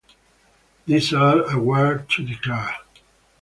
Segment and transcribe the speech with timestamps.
[0.87, 2.73] These are awarded to declarer.